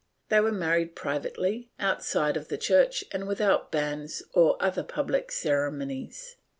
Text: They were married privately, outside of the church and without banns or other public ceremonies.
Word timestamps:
They 0.29 0.39
were 0.39 0.51
married 0.51 0.95
privately, 0.95 1.69
outside 1.79 2.35
of 2.35 2.47
the 2.47 2.57
church 2.57 3.03
and 3.11 3.27
without 3.27 3.71
banns 3.71 4.23
or 4.33 4.57
other 4.59 4.81
public 4.81 5.31
ceremonies. 5.31 6.37